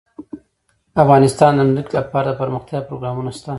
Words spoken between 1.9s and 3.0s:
لپاره دپرمختیا